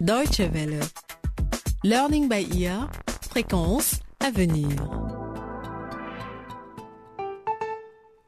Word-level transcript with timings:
Deutsche 0.00 0.40
Welle. 0.40 0.80
Learning 1.84 2.26
by 2.26 2.48
ear. 2.58 2.90
Fréquence 3.28 4.00
à 4.18 4.30
venir. 4.30 4.66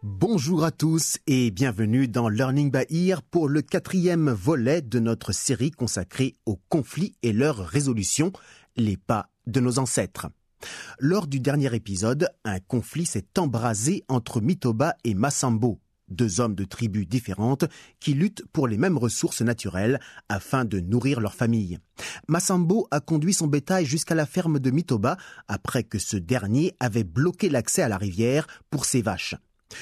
Bonjour 0.02 0.64
à 0.64 0.70
tous 0.70 1.16
et 1.26 1.50
bienvenue 1.50 2.08
dans 2.08 2.28
Learning 2.28 2.70
by 2.70 2.84
Ear 2.90 3.22
pour 3.22 3.48
le 3.48 3.62
quatrième 3.62 4.28
volet 4.28 4.82
de 4.82 4.98
notre 4.98 5.32
série 5.32 5.70
consacrée 5.70 6.34
aux 6.44 6.60
conflits 6.68 7.14
et 7.22 7.32
leur 7.32 7.56
résolution, 7.56 8.32
les 8.76 8.98
pas 8.98 9.30
de 9.46 9.60
nos 9.60 9.78
ancêtres. 9.78 10.28
Lors 10.98 11.26
du 11.26 11.40
dernier 11.40 11.74
épisode, 11.74 12.28
un 12.44 12.60
conflit 12.60 13.06
s'est 13.06 13.38
embrasé 13.38 14.04
entre 14.08 14.42
Mitoba 14.42 14.94
et 15.04 15.14
Massambo, 15.14 15.80
deux 16.12 16.40
hommes 16.40 16.54
de 16.54 16.64
tribus 16.64 17.08
différentes 17.08 17.64
qui 18.00 18.14
luttent 18.14 18.44
pour 18.52 18.68
les 18.68 18.76
mêmes 18.76 18.98
ressources 18.98 19.42
naturelles 19.42 20.00
afin 20.28 20.64
de 20.64 20.80
nourrir 20.80 21.20
leur 21.20 21.34
famille. 21.34 21.78
Massambo 22.28 22.86
a 22.90 23.00
conduit 23.00 23.34
son 23.34 23.46
bétail 23.46 23.84
jusqu'à 23.84 24.14
la 24.14 24.26
ferme 24.26 24.58
de 24.58 24.70
Mitoba 24.70 25.16
après 25.48 25.82
que 25.82 25.98
ce 25.98 26.16
dernier 26.16 26.74
avait 26.80 27.04
bloqué 27.04 27.48
l'accès 27.48 27.82
à 27.82 27.88
la 27.88 27.96
rivière 27.98 28.46
pour 28.70 28.84
ses 28.84 29.02
vaches. 29.02 29.34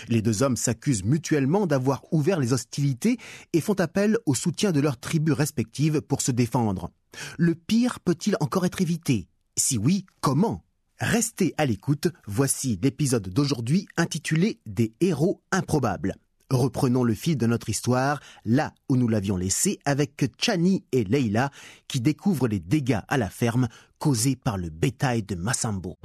Les 0.08 0.22
deux 0.22 0.42
hommes 0.42 0.56
s'accusent 0.56 1.04
mutuellement 1.04 1.66
d'avoir 1.66 2.04
ouvert 2.12 2.38
les 2.38 2.52
hostilités 2.52 3.18
et 3.52 3.60
font 3.60 3.74
appel 3.74 4.16
au 4.26 4.34
soutien 4.34 4.72
de 4.72 4.80
leurs 4.80 4.98
tribus 4.98 5.34
respectives 5.34 6.00
pour 6.00 6.22
se 6.22 6.30
défendre. 6.30 6.90
Le 7.38 7.54
pire 7.54 8.00
peut-il 8.00 8.36
encore 8.40 8.66
être 8.66 8.80
évité? 8.80 9.28
Si 9.56 9.78
oui, 9.78 10.06
comment? 10.20 10.64
Restez 11.00 11.54
à 11.56 11.64
l'écoute, 11.64 12.08
voici 12.26 12.78
l'épisode 12.82 13.26
d'aujourd'hui 13.30 13.88
intitulé 13.96 14.60
Des 14.66 14.92
héros 15.00 15.40
improbables. 15.50 16.14
Reprenons 16.50 17.04
le 17.04 17.14
fil 17.14 17.38
de 17.38 17.46
notre 17.46 17.70
histoire 17.70 18.20
là 18.44 18.74
où 18.90 18.96
nous 18.98 19.08
l'avions 19.08 19.38
laissé 19.38 19.78
avec 19.86 20.30
Chani 20.38 20.84
et 20.92 21.04
Leila 21.04 21.50
qui 21.88 22.02
découvrent 22.02 22.48
les 22.48 22.60
dégâts 22.60 23.00
à 23.08 23.16
la 23.16 23.30
ferme 23.30 23.68
causés 23.98 24.36
par 24.36 24.58
le 24.58 24.68
bétail 24.68 25.22
de 25.22 25.36
Massambo. 25.36 25.96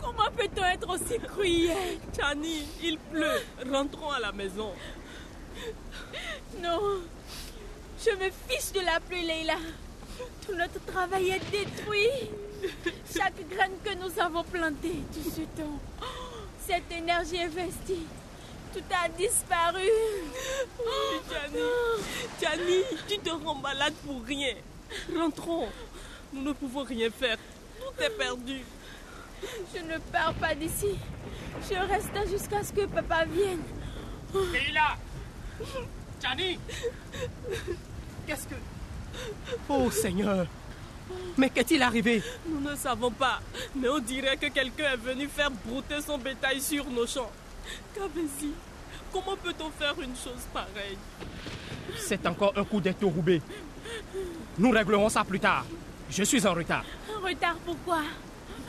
Comment 0.00 0.30
peut-on 0.36 0.64
être 0.64 0.88
aussi 0.88 1.18
cruel? 1.18 1.98
Chani, 2.16 2.66
il 2.82 2.98
pleut. 2.98 3.42
Rentrons 3.70 4.10
à 4.10 4.20
la 4.20 4.32
maison. 4.32 4.72
Non, 6.62 6.80
je 8.04 8.10
me 8.10 8.30
fiche 8.48 8.72
de 8.72 8.80
la 8.84 9.00
pluie, 9.00 9.22
Leila. 9.22 9.56
Tout 10.46 10.54
notre 10.54 10.84
travail 10.84 11.30
est 11.30 11.50
détruit. 11.50 12.30
Chaque 13.14 13.48
graine 13.48 13.72
que 13.84 13.94
nous 13.94 14.20
avons 14.20 14.44
plantée, 14.44 15.02
tout 15.12 15.30
ce 15.30 15.40
temps, 15.60 15.78
cette 16.66 16.90
énergie 16.92 17.42
investie, 17.42 18.06
tout 18.72 18.82
a 18.90 19.08
disparu. 19.08 19.88
Chani. 21.30 21.60
Chani, 22.40 22.82
tu 23.08 23.18
te 23.18 23.30
rends 23.30 23.54
malade 23.54 23.94
pour 24.06 24.22
rien. 24.24 24.54
Rentrons. 25.16 25.68
Nous 26.32 26.42
ne 26.42 26.52
pouvons 26.52 26.84
rien 26.84 27.10
faire. 27.10 27.38
Tout 27.78 28.02
est 28.02 28.10
perdu. 28.10 28.62
Je 29.74 29.80
ne 29.80 29.98
pars 30.12 30.34
pas 30.34 30.54
d'ici. 30.54 30.96
Je 31.68 31.74
reste 31.74 32.30
jusqu'à 32.30 32.62
ce 32.62 32.72
que 32.72 32.86
papa 32.86 33.24
vienne. 33.24 33.62
Leila 34.34 34.96
Chani 36.22 36.58
Qu'est-ce 38.26 38.46
que... 38.46 38.54
Oh 39.68 39.90
Seigneur. 39.90 40.46
Mais 41.36 41.50
qu'est-il 41.50 41.82
arrivé? 41.82 42.22
Nous 42.46 42.60
ne 42.60 42.76
savons 42.76 43.10
pas. 43.10 43.40
Mais 43.74 43.88
on 43.88 43.98
dirait 43.98 44.36
que 44.36 44.46
quelqu'un 44.46 44.92
est 44.92 44.96
venu 44.96 45.26
faire 45.26 45.50
brouter 45.50 46.00
son 46.00 46.18
bétail 46.18 46.60
sur 46.60 46.88
nos 46.88 47.06
champs. 47.06 47.30
Kabezi, 47.94 48.52
comment 49.12 49.36
peut-on 49.36 49.70
faire 49.70 49.94
une 50.00 50.14
chose 50.14 50.46
pareille? 50.52 50.98
C'est 51.98 52.24
encore 52.26 52.52
un 52.56 52.64
coup 52.64 52.80
d'étourroubé. 52.80 53.42
Nous 54.58 54.70
réglerons 54.70 55.08
ça 55.08 55.24
plus 55.24 55.40
tard. 55.40 55.64
Je 56.08 56.22
suis 56.22 56.46
en 56.46 56.54
retard. 56.54 56.84
En 57.16 57.26
retard 57.26 57.56
pourquoi? 57.64 58.02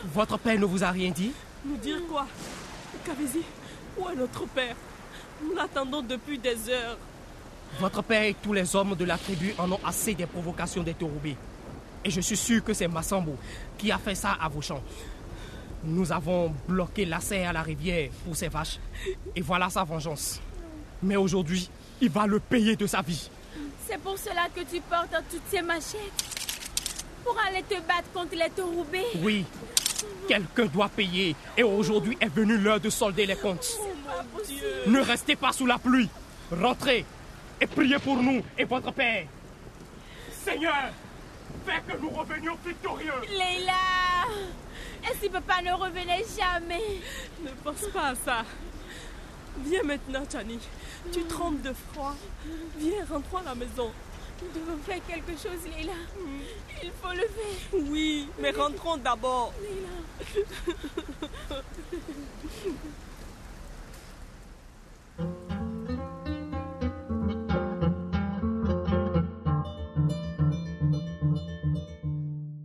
Votre 0.05 0.37
père 0.39 0.59
ne 0.59 0.65
vous 0.65 0.83
a 0.83 0.89
rien 0.91 1.11
dit? 1.11 1.31
Nous 1.65 1.77
dire 1.77 1.99
quoi? 2.09 2.25
Kabezi, 3.05 3.41
où 3.97 4.09
est 4.09 4.15
notre 4.15 4.45
père? 4.47 4.75
Nous 5.43 5.55
l'attendons 5.55 6.01
depuis 6.01 6.37
des 6.37 6.69
heures. 6.69 6.97
Votre 7.79 8.01
père 8.03 8.23
et 8.23 8.35
tous 8.41 8.53
les 8.53 8.75
hommes 8.75 8.95
de 8.95 9.05
la 9.05 9.17
tribu 9.17 9.53
en 9.57 9.71
ont 9.71 9.79
assez 9.85 10.13
des 10.13 10.25
provocations 10.25 10.83
des 10.83 10.93
Torubés. 10.93 11.37
Et 12.03 12.09
je 12.09 12.19
suis 12.21 12.35
sûr 12.37 12.63
que 12.63 12.73
c'est 12.73 12.87
Massambo 12.87 13.35
qui 13.77 13.91
a 13.91 13.97
fait 13.97 14.15
ça 14.15 14.37
à 14.41 14.49
vos 14.49 14.61
champs. 14.61 14.81
Nous 15.83 16.11
avons 16.11 16.53
bloqué 16.67 17.05
l'accès 17.05 17.45
à 17.45 17.53
la 17.53 17.61
rivière 17.61 18.09
pour 18.25 18.35
ses 18.35 18.49
vaches. 18.49 18.79
Et 19.35 19.41
voilà 19.41 19.69
sa 19.69 19.83
vengeance. 19.83 20.39
Mais 21.01 21.15
aujourd'hui, 21.15 21.69
il 22.01 22.09
va 22.09 22.27
le 22.27 22.39
payer 22.39 22.75
de 22.75 22.85
sa 22.85 23.01
vie. 23.01 23.29
C'est 23.87 23.97
pour 23.99 24.17
cela 24.17 24.47
que 24.53 24.61
tu 24.61 24.79
portes 24.81 25.15
toutes 25.29 25.41
ces 25.49 25.61
machettes 25.61 25.97
Pour 27.23 27.35
aller 27.47 27.63
te 27.63 27.75
battre 27.75 28.11
contre 28.13 28.35
les 28.35 28.49
Torubés 28.49 29.05
Oui, 29.23 29.45
quelqu'un 30.27 30.65
doit 30.65 30.89
payer. 30.89 31.35
Et 31.57 31.63
aujourd'hui 31.63 32.17
est 32.19 32.33
venue 32.33 32.57
l'heure 32.57 32.79
de 32.79 32.89
solder 32.89 33.25
les 33.25 33.35
comptes. 33.35 33.77
Mon 34.33 34.43
Dieu. 34.43 34.83
Ne 34.87 34.99
restez 34.99 35.35
pas 35.35 35.51
sous 35.51 35.65
la 35.65 35.77
pluie. 35.77 36.09
Rentrez 36.51 37.05
et 37.59 37.67
priez 37.67 37.99
pour 37.99 38.17
nous 38.17 38.41
et 38.57 38.65
votre 38.65 38.91
père. 38.91 39.25
Seigneur, 40.43 40.89
fais 41.65 41.81
que 41.87 41.97
nous 42.01 42.09
revenions 42.09 42.57
victorieux. 42.65 43.13
Leila 43.29 43.73
Et 45.03 45.15
si 45.21 45.29
papa 45.29 45.61
ne 45.61 45.71
revenait 45.71 46.25
jamais? 46.37 47.01
Ne 47.43 47.49
pense 47.63 47.87
pas 47.93 48.09
à 48.09 48.15
ça. 48.15 48.45
Viens 49.59 49.83
maintenant, 49.83 50.23
Chani. 50.31 50.59
Tu 51.11 51.23
trembles 51.23 51.61
de 51.61 51.73
froid. 51.73 52.15
Viens, 52.77 53.05
rentrons 53.09 53.37
à 53.37 53.43
la 53.43 53.55
maison. 53.55 53.91
Nous 54.41 54.59
devons 54.59 54.77
faire 54.83 54.99
quelque 55.07 55.31
chose, 55.33 55.63
Leila. 55.65 55.93
Il 56.83 56.91
faut 57.01 57.13
le 57.13 57.27
faire. 57.27 57.91
Oui, 57.91 58.27
mais 58.39 58.51
rentrons 58.51 58.97
d'abord. 58.97 59.53
Leila. 59.61 59.87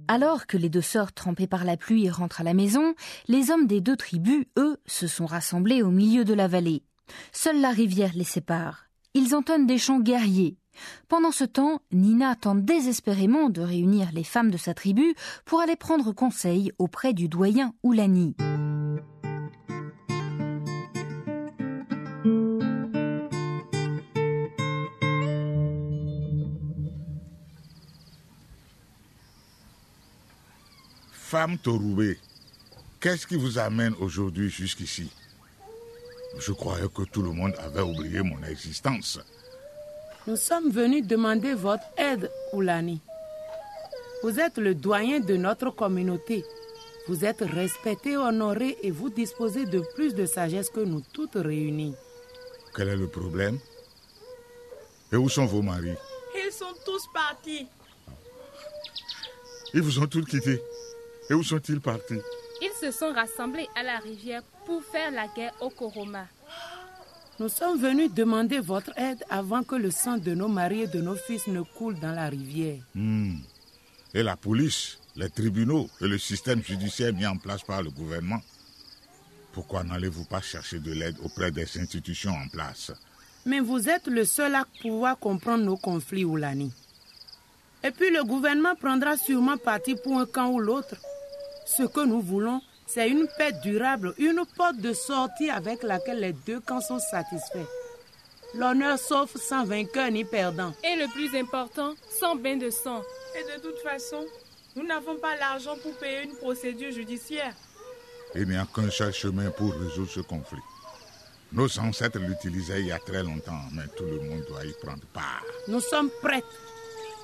Alors 0.09 0.47
que 0.47 0.57
les 0.57 0.71
deux 0.71 0.81
sœurs 0.81 1.13
trempées 1.13 1.47
par 1.47 1.65
la 1.65 1.77
pluie 1.77 2.09
rentrent 2.09 2.41
à 2.41 2.45
la 2.45 2.55
maison, 2.55 2.95
les 3.29 3.51
hommes 3.51 3.67
des 3.67 3.81
deux 3.81 3.97
tribus, 3.97 4.47
eux, 4.57 4.79
se 4.87 5.09
sont 5.09 5.27
rassemblés 5.27 5.83
au 5.83 5.91
milieu 5.91 6.25
de 6.25 6.33
la 6.33 6.49
vallée. 6.49 6.85
Seule 7.33 7.61
la 7.61 7.71
rivière 7.71 8.13
les 8.15 8.25
sépare. 8.25 8.87
Ils 9.15 9.35
entonnent 9.35 9.67
des 9.67 9.79
chants 9.79 10.01
guerriers. 10.01 10.57
Pendant 11.09 11.33
ce 11.33 11.45
temps, 11.45 11.81
Nina 11.93 12.35
tente 12.35 12.65
désespérément 12.65 13.51
de 13.51 13.61
réunir 13.61 14.09
les 14.13 14.25
femmes 14.25 14.51
de 14.51 14.57
sa 14.57 14.75
tribu 14.75 15.15
pour 15.45 15.61
aller 15.61 15.77
prendre 15.77 16.13
conseil 16.13 16.73
auprès 16.79 17.13
du 17.13 17.29
doyen 17.29 17.75
Oulani. 17.83 18.35
Femme 31.13 31.59
Torubé, 31.59 32.19
qu'est-ce 33.01 33.27
qui 33.27 33.37
vous 33.37 33.59
amène 33.59 33.95
aujourd'hui 33.99 34.49
jusqu'ici? 34.49 35.11
Je 36.39 36.53
croyais 36.53 36.89
que 36.89 37.03
tout 37.03 37.21
le 37.21 37.33
monde 37.33 37.55
avait 37.59 37.81
oublié 37.81 38.23
mon 38.23 38.43
existence. 38.45 39.19
Nous 40.27 40.37
sommes 40.37 40.71
venus 40.71 41.07
demander 41.07 41.55
votre 41.55 41.85
aide, 41.97 42.31
Oulani. 42.53 43.01
Vous 44.25 44.41
êtes 44.41 44.59
le 44.59 44.75
doyen 44.75 45.21
de 45.21 45.37
notre 45.37 45.71
communauté. 45.71 46.45
Vous 47.07 47.25
êtes 47.25 47.43
respecté, 47.43 48.17
honoré 48.17 48.77
et 48.83 48.91
vous 48.91 49.09
disposez 49.09 49.67
de 49.67 49.81
plus 49.95 50.15
de 50.15 50.27
sagesse 50.27 50.69
que 50.69 50.81
nous 50.81 51.03
toutes 51.13 51.37
réunies. 51.37 51.95
Quel 52.75 52.89
est 52.89 52.97
le 52.97 53.07
problème? 53.07 53.61
Et 55.13 55.17
où 55.17 55.29
sont 55.29 55.47
vos 55.47 55.63
maris? 55.63 55.95
Ils 56.35 56.51
sont 56.51 56.75
tous 56.85 57.07
partis. 57.15 57.69
Ils 59.75 59.83
vous 59.83 60.01
ont 60.01 60.07
tous 60.07 60.25
quittés. 60.25 60.61
Et 61.31 61.35
où 61.35 61.45
sont-ils 61.45 61.81
partis? 61.81 62.21
Ils 62.61 62.73
se 62.81 62.91
sont 62.91 63.13
rassemblés 63.13 63.69
à 63.77 63.85
la 63.85 63.99
rivière 63.99 64.43
pour 64.65 64.83
faire 64.83 65.13
la 65.13 65.29
guerre 65.29 65.55
au 65.61 65.71
Koroma. 65.71 66.27
Nous 67.39 67.51
sommes 67.51 67.79
venus 67.79 68.11
demander 68.15 68.61
votre 68.61 68.99
aide 68.99 69.23
avant 69.29 69.63
que 69.63 69.75
le 69.75 69.91
sang 69.91 70.17
de 70.17 70.33
nos 70.35 70.49
maris 70.49 70.83
et 70.83 70.87
de 70.87 71.03
nos 71.03 71.17
fils 71.17 71.47
ne 71.49 71.61
coule 71.61 71.99
dans 72.01 72.13
la 72.13 72.31
rivière. 72.31 72.79
Hmm. 72.95 73.37
Et 74.15 74.23
la 74.23 74.37
police, 74.37 74.99
les 75.17 75.29
tribunaux 75.29 75.91
et 76.01 76.09
le 76.09 76.17
système 76.17 76.63
judiciaire 76.63 77.13
mis 77.13 77.27
en 77.27 77.37
place 77.37 77.63
par 77.63 77.83
le 77.83 77.91
gouvernement 77.91 78.41
Pourquoi 79.53 79.85
n'allez-vous 79.85 80.25
pas 80.25 80.41
chercher 80.41 80.79
de 80.79 80.93
l'aide 80.93 81.17
auprès 81.23 81.51
des 81.51 81.79
institutions 81.79 82.33
en 82.33 82.49
place? 82.49 82.93
Mais 83.45 83.61
vous 83.61 83.87
êtes 83.91 84.07
le 84.07 84.25
seul 84.25 84.55
à 84.55 84.65
pouvoir 84.81 85.19
comprendre 85.19 85.63
nos 85.63 85.77
conflits, 85.77 86.25
Oulani. 86.25 86.73
Et 87.85 87.91
puis 87.91 88.11
le 88.11 88.25
gouvernement 88.25 88.75
prendra 88.77 89.19
sûrement 89.19 89.59
parti 89.59 89.95
pour 89.95 90.19
un 90.19 90.27
camp 90.27 90.51
ou 90.53 90.59
l'autre. 90.59 90.97
Ce 91.67 91.83
que 91.83 92.05
nous 92.07 92.23
voulons, 92.23 92.63
c'est 92.87 93.09
une 93.09 93.27
paix 93.37 93.53
durable, 93.63 94.15
une 94.19 94.43
porte 94.57 94.79
de 94.79 94.93
sortie 94.93 95.51
avec 95.51 95.83
laquelle 95.83 96.21
les 96.21 96.33
deux 96.33 96.61
camps 96.61 96.81
sont 96.81 96.99
satisfaits. 96.99 97.69
L'honneur 98.55 98.99
sauf 98.99 99.37
sans 99.37 99.65
vainqueur 99.65 100.11
ni 100.11 100.25
perdant. 100.25 100.73
Et 100.85 100.97
le 100.97 101.13
plus 101.13 101.39
important, 101.39 101.95
sans 102.09 102.37
bain 102.37 102.57
de 102.57 102.71
sang. 102.71 103.03
Et 103.39 103.57
de 103.57 103.63
toute 103.63 103.79
façon, 103.81 104.25
nous 104.77 104.87
n'avons 104.87 105.17
pas 105.17 105.37
l'argent 105.37 105.77
pour 105.83 105.93
payer 105.99 106.23
une 106.23 106.37
procédure 106.37 106.93
judiciaire. 106.93 107.55
Il 108.35 108.49
n'y 108.49 108.57
a 108.57 108.67
qu'un 108.73 108.91
seul 108.91 109.13
chemin 109.13 109.51
pour 109.51 109.73
résoudre 109.73 110.11
ce 110.11 110.21
conflit. 110.21 110.61
Nos 111.53 111.79
ancêtres 111.79 112.19
l'utilisaient 112.19 112.81
il 112.81 112.87
y 112.89 112.93
a 112.93 112.99
très 112.99 113.23
longtemps, 113.23 113.63
mais 113.73 113.87
tout 113.97 114.05
le 114.05 114.21
monde 114.21 114.45
doit 114.49 114.65
y 114.65 114.73
prendre 114.75 115.05
part. 115.13 115.45
Nous 115.69 115.81
sommes 115.81 116.11
prêts. 116.23 116.43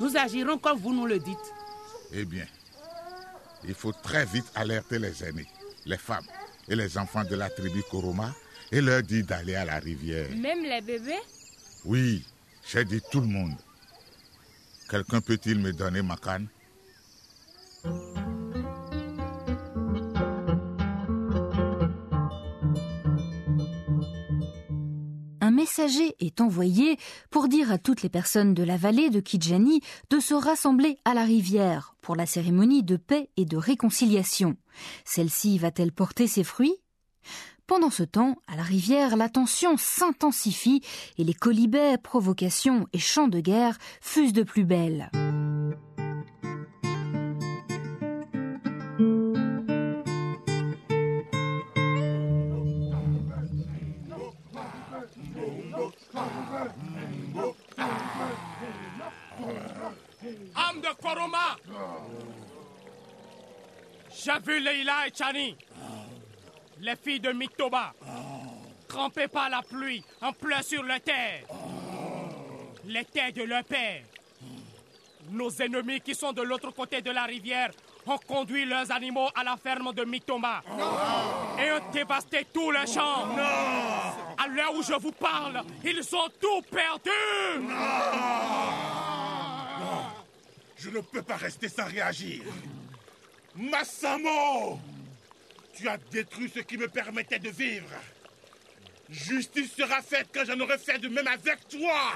Nous 0.00 0.16
agirons 0.16 0.58
comme 0.58 0.78
vous 0.78 0.94
nous 0.94 1.06
le 1.06 1.18
dites. 1.18 1.52
Eh 2.12 2.24
bien, 2.24 2.46
il 3.64 3.74
faut 3.74 3.92
très 3.92 4.24
vite 4.24 4.46
alerter 4.54 4.98
les 4.98 5.24
aînés, 5.24 5.48
les 5.86 5.98
femmes 5.98 6.26
et 6.68 6.76
les 6.76 6.98
enfants 6.98 7.24
de 7.24 7.34
la 7.36 7.50
tribu 7.50 7.82
Koroma 7.90 8.34
et 8.70 8.80
leur 8.80 9.02
dire 9.02 9.26
d'aller 9.26 9.54
à 9.54 9.64
la 9.64 9.78
rivière. 9.78 10.28
Même 10.36 10.62
les 10.62 10.80
bébés? 10.80 11.20
Oui, 11.84 12.24
j'ai 12.66 12.84
dit 12.84 13.02
tout 13.10 13.20
le 13.20 13.26
monde. 13.26 13.56
Quelqu'un 14.88 15.20
peut-il 15.20 15.58
me 15.58 15.72
donner 15.72 16.02
ma 16.02 16.16
canne? 16.16 16.48
Messager 25.52 26.16
est 26.18 26.40
envoyé 26.40 26.98
pour 27.30 27.48
dire 27.48 27.70
à 27.70 27.78
toutes 27.78 28.02
les 28.02 28.08
personnes 28.08 28.54
de 28.54 28.62
la 28.62 28.76
vallée 28.76 29.10
de 29.10 29.20
Kijani 29.20 29.80
de 30.10 30.18
se 30.18 30.34
rassembler 30.34 30.98
à 31.04 31.14
la 31.14 31.22
rivière 31.24 31.94
pour 32.00 32.16
la 32.16 32.26
cérémonie 32.26 32.82
de 32.82 32.96
paix 32.96 33.30
et 33.36 33.44
de 33.44 33.56
réconciliation. 33.56 34.56
Celle-ci 35.04 35.58
va-t-elle 35.58 35.92
porter 35.92 36.26
ses 36.26 36.44
fruits? 36.44 36.76
Pendant 37.68 37.90
ce 37.90 38.02
temps, 38.02 38.36
à 38.48 38.56
la 38.56 38.64
rivière, 38.64 39.16
la 39.16 39.28
tension 39.28 39.76
s'intensifie 39.76 40.82
et 41.16 41.24
les 41.24 41.34
colibets, 41.34 41.96
provocations 41.96 42.88
et 42.92 42.98
chants 42.98 43.28
de 43.28 43.40
guerre 43.40 43.78
fusent 44.00 44.32
de 44.32 44.42
plus 44.42 44.64
belle. 44.64 45.10
J'ai 64.24 64.38
vu 64.38 64.60
Leila 64.60 65.08
et 65.08 65.12
Chani, 65.12 65.56
les 66.80 66.94
filles 66.94 67.18
de 67.18 67.32
Mitoba, 67.32 67.92
trempées 68.86 69.26
par 69.26 69.50
la 69.50 69.62
pluie 69.62 70.04
en 70.20 70.32
plein 70.32 70.62
sur 70.62 70.84
la 70.84 71.00
terre. 71.00 71.44
Les 72.84 73.04
terres 73.04 73.32
de 73.32 73.42
leur 73.42 73.64
père. 73.64 74.02
Nos 75.30 75.50
ennemis 75.50 76.00
qui 76.00 76.14
sont 76.14 76.32
de 76.32 76.42
l'autre 76.42 76.70
côté 76.70 77.00
de 77.00 77.10
la 77.10 77.24
rivière 77.24 77.70
ont 78.06 78.18
conduit 78.18 78.64
leurs 78.64 78.92
animaux 78.92 79.28
à 79.34 79.42
la 79.42 79.56
ferme 79.56 79.92
de 79.92 80.04
Mitoma 80.04 80.62
et 81.58 81.72
ont 81.72 81.90
dévasté 81.92 82.46
tous 82.52 82.70
les 82.70 82.86
champs. 82.86 83.26
À 84.38 84.46
l'heure 84.48 84.74
où 84.74 84.82
je 84.82 84.94
vous 84.94 85.12
parle, 85.12 85.64
ils 85.84 86.14
ont 86.14 86.28
tout 86.40 86.62
perdu. 86.70 87.10
Je 90.76 90.90
ne 90.90 91.00
peux 91.00 91.22
pas 91.22 91.36
rester 91.36 91.68
sans 91.68 91.86
réagir. 91.86 92.42
Massamo 93.54 94.80
Tu 95.74 95.88
as 95.88 95.98
détruit 96.10 96.50
ce 96.54 96.60
qui 96.60 96.76
me 96.76 96.88
permettait 96.88 97.38
de 97.38 97.50
vivre. 97.50 97.90
Justice 99.08 99.74
sera 99.74 100.00
faite 100.00 100.28
quand 100.32 100.44
j'en 100.46 100.58
aurai 100.60 100.78
fait 100.78 100.98
de 100.98 101.08
même 101.08 101.26
avec 101.26 101.68
toi. 101.68 102.12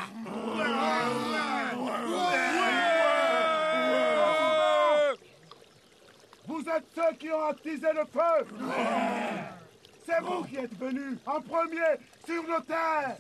Vous 6.47 6.61
êtes 6.61 6.85
ceux 6.95 7.17
qui 7.19 7.31
ont 7.31 7.45
attisé 7.45 7.89
le 7.93 8.05
feu. 8.07 8.47
C'est 10.07 10.21
vous 10.21 10.45
qui 10.45 10.57
êtes 10.57 10.79
venus 10.79 11.19
en 11.27 11.41
premier 11.41 11.97
sur 12.25 12.43
nos 12.45 12.61
terres. 12.61 13.17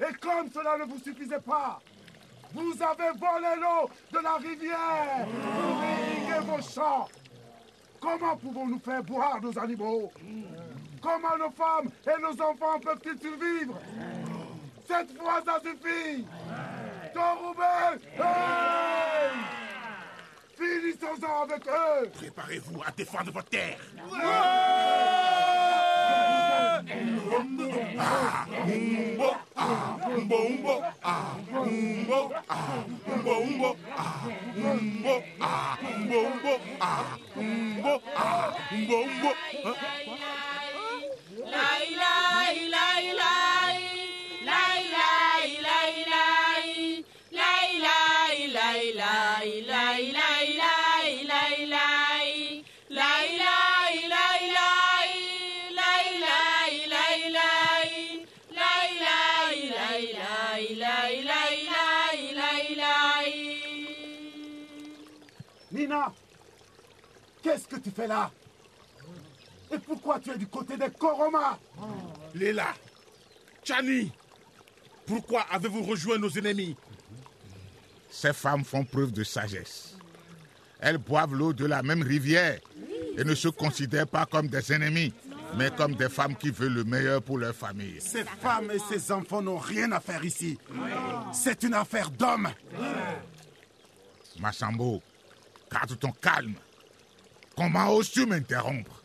Et 0.00 0.14
comme 0.14 0.50
cela 0.52 0.78
ne 0.78 0.84
vous 0.84 0.98
suffisait 0.98 1.40
pas, 1.40 1.80
vous 2.54 2.82
avez 2.82 3.10
volé 3.18 3.60
l'eau 3.60 3.90
de 4.12 4.18
la 4.22 4.34
rivière. 4.36 5.26
Pour 5.26 5.82
irriguer 5.84 6.46
vos 6.46 6.62
champs. 6.62 7.08
Comment 8.00 8.36
pouvons-nous 8.36 8.78
faire 8.78 9.02
boire 9.02 9.40
nos 9.40 9.58
animaux? 9.58 10.12
Comment 11.02 11.36
nos 11.38 11.50
femmes 11.50 11.90
et 12.06 12.20
nos 12.22 12.40
enfants 12.42 12.78
peuvent-ils 12.82 13.18
survivre? 13.20 13.78
Cette 14.86 15.16
fois, 15.16 15.42
ça 15.44 15.60
suffit. 15.60 16.26
Toroubaix 17.12 17.98
hey! 18.18 19.30
Finissons-en 20.56 21.42
avec 21.42 21.66
eux. 21.66 22.10
Préparez-vous 22.14 22.82
à 22.86 22.90
défendre 22.90 23.32
votre 23.32 23.48
terre. 23.48 23.78
ah, 29.64 29.96
umbo 30.16 30.36
umbo, 30.48 30.74
ah, 31.02 31.34
umbo, 31.60 32.18
ah, 32.48 32.84
umbo 33.12 33.32
umbo, 33.44 33.70
ah, 33.96 34.26
umbo, 34.56 35.14
ah, 35.40 35.76
umbo 35.88 36.18
umbo, 36.28 36.52
ah, 36.80 37.04
umbo, 37.36 37.92
ah, 38.16 38.48
umbo 38.74 38.96
umbo. 39.06 39.30
Qu'est-ce 67.42 67.68
que 67.68 67.76
tu 67.76 67.90
fais 67.90 68.06
là? 68.06 68.30
Et 69.72 69.78
pourquoi 69.78 70.20
tu 70.20 70.30
es 70.30 70.38
du 70.38 70.46
côté 70.46 70.76
des 70.76 70.90
Koroma 70.90 71.58
Léla, 72.34 72.74
Chani, 73.62 74.12
pourquoi 75.06 75.42
avez-vous 75.50 75.82
rejoint 75.82 76.18
nos 76.18 76.30
ennemis? 76.30 76.76
Ces 78.10 78.32
femmes 78.32 78.64
font 78.64 78.84
preuve 78.84 79.12
de 79.12 79.24
sagesse. 79.24 79.96
Elles 80.80 80.98
boivent 80.98 81.34
l'eau 81.34 81.52
de 81.52 81.66
la 81.66 81.82
même 81.82 82.02
rivière 82.02 82.60
et 83.16 83.24
ne 83.24 83.34
se 83.34 83.48
considèrent 83.48 84.06
pas 84.06 84.26
comme 84.26 84.48
des 84.48 84.72
ennemis, 84.72 85.12
mais 85.56 85.70
comme 85.70 85.94
des 85.94 86.08
femmes 86.08 86.36
qui 86.36 86.50
veulent 86.50 86.74
le 86.74 86.84
meilleur 86.84 87.22
pour 87.22 87.38
leur 87.38 87.54
famille. 87.54 88.00
Ces 88.00 88.24
femmes 88.24 88.70
et 88.70 88.78
ces 88.78 89.10
enfants 89.12 89.42
n'ont 89.42 89.58
rien 89.58 89.92
à 89.92 90.00
faire 90.00 90.24
ici. 90.24 90.58
C'est 91.32 91.62
une 91.62 91.74
affaire 91.74 92.10
d'hommes. 92.10 92.50
Massambo, 94.40 95.02
garde 95.74 95.98
ton 95.98 96.12
calme. 96.12 96.54
Comment 97.56 97.90
oses-tu 97.90 98.26
m'interrompre? 98.26 99.02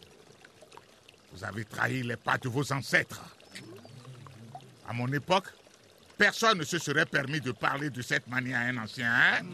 Vous 1.33 1.43
avez 1.43 1.65
trahi 1.65 2.03
les 2.03 2.15
pas 2.15 2.37
de 2.37 2.47
vos 2.47 2.71
ancêtres. 2.71 3.21
À 4.87 4.93
mon 4.93 5.07
époque, 5.11 5.47
personne 6.17 6.59
ne 6.59 6.63
se 6.63 6.77
serait 6.77 7.05
permis 7.05 7.41
de 7.41 7.51
parler 7.51 7.89
de 7.89 8.01
cette 8.01 8.27
manière 8.27 8.59
à 8.59 8.63
un 8.63 8.77
ancien. 8.77 9.11
Hein? 9.11 9.45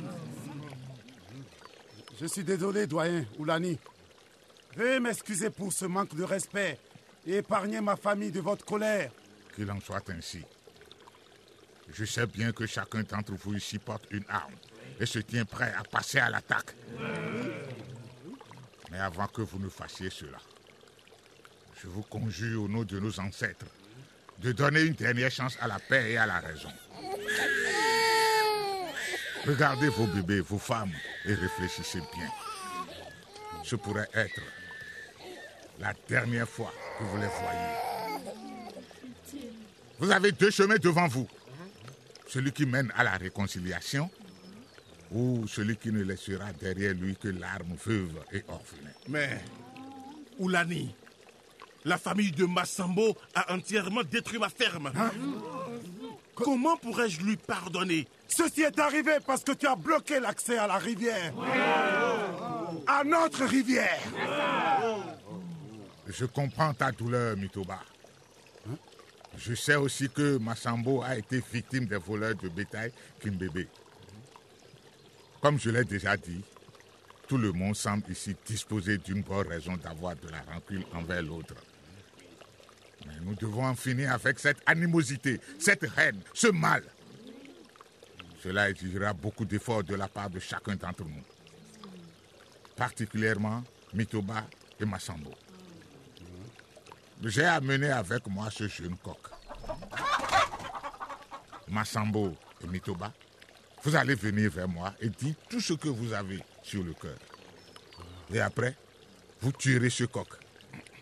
Je 2.20 2.26
suis 2.26 2.44
désolé, 2.44 2.88
doyen 2.88 3.26
Oulani. 3.38 3.78
Veuillez 4.76 5.00
m'excuser 5.00 5.50
pour 5.50 5.72
ce 5.72 5.86
manque 5.86 6.16
de 6.16 6.24
respect 6.24 6.80
et 7.26 7.38
épargner 7.38 7.82
ma 7.82 7.96
famille 7.96 8.32
de 8.32 8.42
votre 8.42 8.66
colère. 8.66 9.12
Qu'il 9.56 9.70
en 9.72 9.80
soit 9.80 10.10
ainsi. 10.10 10.44
Je 11.94 12.04
sais 12.04 12.26
bien 12.28 12.52
que 12.52 12.66
chacun 12.66 13.04
d'entre 13.04 13.34
vous 13.34 13.56
ici 13.56 13.80
porte 13.80 14.06
une 14.12 14.26
arme 14.28 14.56
et 15.00 15.06
se 15.06 15.20
tient 15.20 15.46
prêt 15.46 15.74
à 15.78 15.84
passer 15.84 16.20
à 16.20 16.30
l'attaque. 16.30 16.76
Mais 18.92 19.00
avant 19.00 19.28
que 19.28 19.42
vous 19.42 19.60
ne 19.60 19.70
fassiez 19.70 20.10
cela, 20.10 20.38
je 21.82 21.88
vous 21.88 22.04
conjure 22.04 22.64
au 22.64 22.68
nom 22.68 22.84
de 22.84 23.00
nos 23.00 23.20
ancêtres 23.20 23.66
de 24.40 24.52
donner 24.52 24.82
une 24.82 24.94
dernière 24.94 25.32
chance 25.32 25.58
à 25.62 25.68
la 25.68 25.80
paix 25.80 26.12
et 26.12 26.18
à 26.18 26.26
la 26.26 26.40
raison. 26.40 26.72
Regardez 29.46 29.90
vos 29.90 30.08
bébés, 30.08 30.40
vos 30.40 30.58
femmes 30.58 30.94
et 31.26 31.34
réfléchissez 31.34 32.00
bien. 32.00 32.30
Ce 33.64 33.76
pourrait 33.76 34.10
être 34.14 34.42
la 35.80 35.94
dernière 36.08 36.50
fois 36.50 36.74
que 36.98 37.04
vous 37.04 37.18
les 37.18 37.28
voyez. 37.28 37.96
Vous 40.00 40.12
avez 40.12 40.32
deux 40.32 40.52
chemins 40.52 40.78
devant 40.78 41.08
vous. 41.08 41.28
Celui 42.28 42.52
qui 42.52 42.66
mène 42.66 42.92
à 42.96 43.04
la 43.04 43.18
réconciliation 43.18 44.10
ou 45.12 45.48
celui 45.48 45.78
qui 45.78 45.92
ne 45.92 46.04
laissera 46.04 46.52
derrière 46.54 46.94
lui 46.94 47.16
que 47.16 47.28
l'arme 47.30 47.76
veuve 47.86 48.24
et 48.32 48.44
orphelin. 48.48 48.92
Mais, 49.08 49.42
Oulani, 50.40 50.94
la 51.84 51.98
famille 51.98 52.32
de 52.32 52.46
Massambo 52.46 53.16
a 53.34 53.54
entièrement 53.54 54.04
détruit 54.04 54.40
ma 54.40 54.50
ferme. 54.50 54.92
Hein? 54.96 55.12
Comment 56.34 56.76
pourrais-je 56.78 57.22
lui 57.22 57.38
pardonner? 57.38 58.08
Ceci 58.28 58.62
est 58.64 58.80
arrivé 58.80 59.14
parce 59.26 59.44
que 59.44 59.54
tu 59.54 59.68
as 59.68 59.76
bloqué 59.76 60.20
l'accès 60.20 60.58
à 60.58 60.68
la 60.68 60.78
rivière. 60.78 61.34
À 62.88 63.04
notre 63.04 63.46
rivière. 63.46 64.00
Je 66.08 66.26
comprends 66.26 66.74
ta 66.74 66.92
douleur, 66.92 67.38
Mitoba. 67.38 67.80
Je 69.38 69.54
sais 69.54 69.76
aussi 69.76 70.10
que 70.10 70.38
Massambo 70.38 71.02
a 71.04 71.18
été 71.18 71.42
victime 71.52 71.86
des 71.86 71.98
voleurs 71.98 72.36
de 72.36 72.50
bétail 72.50 72.92
Kimbébé. 73.22 73.68
Comme 75.42 75.60
je 75.60 75.70
l'ai 75.70 75.84
déjà 75.86 76.18
dit, 76.18 76.42
tout 77.28 77.38
le 77.38 77.52
monde 77.52 77.76
semble 77.76 78.10
ici 78.12 78.36
disposé 78.46 78.98
d'une 78.98 79.22
bonne 79.22 79.48
raison 79.48 79.76
d'avoir 79.78 80.16
de 80.16 80.28
la 80.30 80.42
rancune 80.52 80.84
envers 80.94 81.22
l'autre. 81.22 81.56
Mais 83.06 83.14
nous 83.22 83.36
devons 83.36 83.66
en 83.66 83.76
finir 83.76 84.12
avec 84.12 84.40
cette 84.40 84.58
animosité, 84.66 85.40
cette 85.60 85.86
haine, 85.98 86.22
ce 86.34 86.48
mal. 86.48 86.84
Cela 88.44 88.70
exigera 88.70 89.14
beaucoup 89.14 89.46
d'efforts 89.46 89.84
de 89.84 89.96
la 89.96 90.08
part 90.08 90.30
de 90.30 90.40
chacun 90.40 90.76
d'entre 90.76 91.04
nous. 91.04 91.24
Particulièrement 92.76 93.64
Mitoba 93.94 94.46
et 94.80 94.86
Massambo. 94.86 95.32
J'ai 97.24 97.46
amené 97.46 97.90
avec 97.90 98.28
moi 98.28 98.50
ce 98.52 98.68
jeune 98.68 98.98
coq. 98.98 99.18
Massambo 101.68 102.36
et 102.64 102.68
Mitoba, 102.68 103.12
vous 103.86 103.96
allez 103.96 104.16
venir 104.16 104.50
vers 104.50 104.68
moi 104.68 104.94
et 105.00 105.10
dire 105.10 105.36
tout 105.48 105.62
ce 105.62 105.74
que 105.74 105.88
vous 105.88 106.12
avez 106.12 106.40
sur 106.64 106.84
le 106.84 106.94
cœur. 106.94 107.18
Et 108.34 108.40
après, 108.40 108.76
vous 109.42 109.52
tuerez 109.52 109.92
ce 109.92 110.06
coq. 110.06 110.28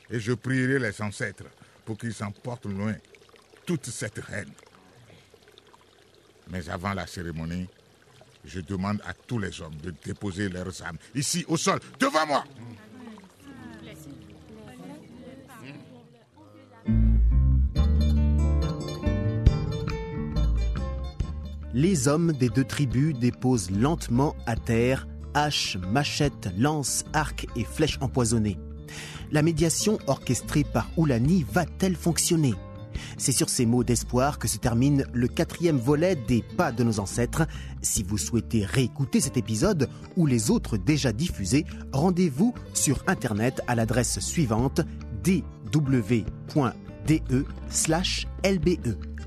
Et 0.09 0.19
je 0.19 0.33
prierai 0.33 0.79
les 0.79 1.01
ancêtres 1.01 1.45
pour 1.85 1.97
qu'ils 1.97 2.21
emportent 2.21 2.65
loin 2.65 2.93
toute 3.65 3.85
cette 3.85 4.19
haine. 4.29 4.51
Mais 6.49 6.69
avant 6.69 6.93
la 6.93 7.07
cérémonie, 7.07 7.69
je 8.43 8.59
demande 8.59 9.01
à 9.05 9.13
tous 9.13 9.39
les 9.39 9.61
hommes 9.61 9.77
de 9.77 9.93
déposer 10.03 10.49
leurs 10.49 10.83
âmes 10.83 10.97
ici 11.15 11.45
au 11.47 11.55
sol, 11.55 11.79
devant 11.97 12.27
moi. 12.27 12.43
Les 21.75 22.07
hommes 22.07 22.33
des 22.33 22.49
deux 22.49 22.63
tribus 22.63 23.17
déposent 23.17 23.71
lentement 23.71 24.35
à 24.45 24.55
terre 24.55 25.07
haches, 25.33 25.77
machettes, 25.91 26.49
lances, 26.55 27.03
arcs 27.13 27.47
et 27.55 27.63
flèches 27.63 27.97
empoisonnées. 27.99 28.59
La 29.31 29.41
médiation 29.41 29.97
orchestrée 30.05 30.63
par 30.63 30.87
Oulani 30.97 31.43
va-t-elle 31.51 31.95
fonctionner? 31.95 32.53
C'est 33.17 33.31
sur 33.31 33.49
ces 33.49 33.65
mots 33.65 33.83
d'espoir 33.83 34.37
que 34.37 34.47
se 34.47 34.59
termine 34.59 35.07
le 35.13 35.27
quatrième 35.27 35.77
volet 35.77 36.15
des 36.15 36.43
Pas 36.57 36.71
de 36.71 36.83
nos 36.83 36.99
ancêtres. 36.99 37.47
Si 37.81 38.03
vous 38.03 38.19
souhaitez 38.19 38.65
réécouter 38.65 39.19
cet 39.19 39.35
épisode 39.37 39.89
ou 40.15 40.27
les 40.27 40.51
autres 40.51 40.77
déjà 40.77 41.11
diffusés, 41.11 41.65
rendez-vous 41.91 42.53
sur 42.75 43.03
Internet 43.07 43.61
à 43.65 43.73
l'adresse 43.73 44.19
suivante 44.19 44.81
dw.de/lbe. 45.23 46.23